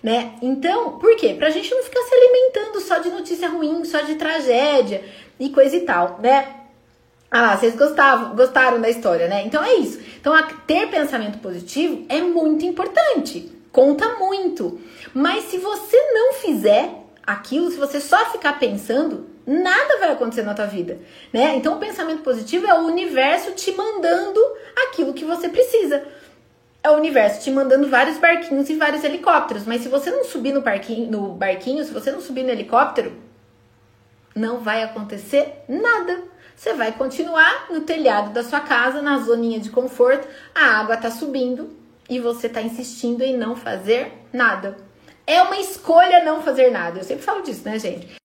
[0.00, 0.34] Né?
[0.40, 1.34] Então, por quê?
[1.36, 5.02] Pra gente não ficar se alimentando só de notícia ruim, só de tragédia
[5.40, 6.57] e coisa e tal, né?
[7.30, 9.44] Ah, vocês gostavam, gostaram da história, né?
[9.44, 10.00] Então é isso.
[10.18, 10.34] Então,
[10.66, 14.80] ter pensamento positivo é muito importante, conta muito.
[15.12, 16.90] Mas se você não fizer
[17.26, 20.98] aquilo, se você só ficar pensando, nada vai acontecer na tua vida,
[21.32, 21.54] né?
[21.56, 24.40] Então, o pensamento positivo é o universo te mandando
[24.88, 26.02] aquilo que você precisa.
[26.82, 30.52] É o universo te mandando vários barquinhos e vários helicópteros, mas se você não subir
[30.52, 30.62] no,
[31.10, 33.12] no barquinho, se você não subir no helicóptero,
[34.34, 36.22] não vai acontecer nada.
[36.58, 41.08] Você vai continuar no telhado da sua casa, na zoninha de conforto, a água tá
[41.08, 41.70] subindo
[42.10, 44.76] e você tá insistindo em não fazer nada.
[45.24, 46.98] É uma escolha não fazer nada.
[46.98, 48.08] Eu sempre falo disso, né, gente?